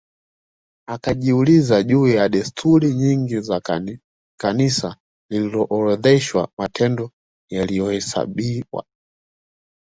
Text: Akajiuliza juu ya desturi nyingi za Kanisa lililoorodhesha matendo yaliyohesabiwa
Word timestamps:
Akajiuliza 0.87 1.83
juu 1.83 2.07
ya 2.07 2.29
desturi 2.29 2.93
nyingi 2.93 3.39
za 3.41 3.61
Kanisa 4.37 4.97
lililoorodhesha 5.29 6.47
matendo 6.57 7.11
yaliyohesabiwa 7.51 8.85